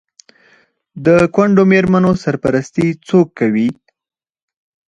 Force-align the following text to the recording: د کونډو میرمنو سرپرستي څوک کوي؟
د 1.05 1.07
کونډو 1.33 1.63
میرمنو 1.71 2.11
سرپرستي 2.23 2.87
څوک 3.07 3.27
کوي؟ 3.39 3.69